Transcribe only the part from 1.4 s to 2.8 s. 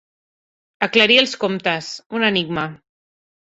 comptes, un enigma.